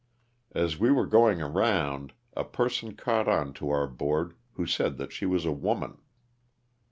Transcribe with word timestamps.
As 0.53 0.79
we 0.79 0.89
were 0.91 1.05
going 1.05 1.43
around 1.43 2.13
a 2.33 2.43
person 2.43 2.95
caught 2.95 3.27
on 3.27 3.53
to 3.53 3.69
our 3.69 3.85
board, 3.85 4.33
who 4.53 4.65
said 4.65 4.97
that 4.97 5.13
she 5.13 5.27
was 5.27 5.45
a 5.45 5.51
woman. 5.51 5.99